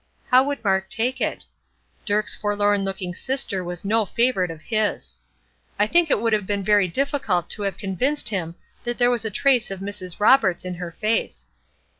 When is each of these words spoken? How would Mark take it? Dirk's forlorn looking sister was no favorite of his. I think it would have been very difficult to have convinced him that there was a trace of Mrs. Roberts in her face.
How 0.31 0.43
would 0.45 0.63
Mark 0.63 0.89
take 0.89 1.21
it? 1.21 1.45
Dirk's 2.05 2.33
forlorn 2.33 2.83
looking 2.83 3.13
sister 3.13 3.63
was 3.63 3.85
no 3.85 4.03
favorite 4.03 4.49
of 4.49 4.59
his. 4.63 5.15
I 5.77 5.85
think 5.85 6.09
it 6.09 6.19
would 6.19 6.33
have 6.33 6.47
been 6.47 6.63
very 6.63 6.87
difficult 6.87 7.51
to 7.51 7.61
have 7.61 7.77
convinced 7.77 8.29
him 8.29 8.55
that 8.83 8.97
there 8.97 9.11
was 9.11 9.25
a 9.25 9.29
trace 9.29 9.69
of 9.69 9.79
Mrs. 9.79 10.19
Roberts 10.19 10.65
in 10.65 10.73
her 10.73 10.91
face. 10.91 11.49